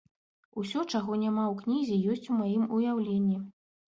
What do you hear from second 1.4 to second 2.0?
ў кнізе,